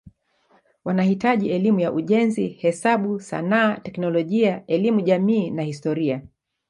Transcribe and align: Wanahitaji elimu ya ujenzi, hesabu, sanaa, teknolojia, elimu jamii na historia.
Wanahitaji 0.85 1.49
elimu 1.49 1.79
ya 1.79 1.91
ujenzi, 1.93 2.47
hesabu, 2.47 3.19
sanaa, 3.19 3.77
teknolojia, 3.77 4.63
elimu 4.67 5.01
jamii 5.01 5.49
na 5.49 5.63
historia. 5.63 6.21